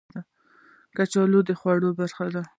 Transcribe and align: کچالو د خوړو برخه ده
کچالو 0.95 1.39
د 1.47 1.49
خوړو 1.59 1.89
برخه 1.99 2.25
ده 2.33 2.43